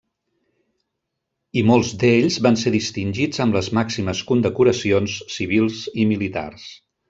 [1.61, 6.69] I molts d'ells van ser distingits amb les màximes condecoracions civils i militars.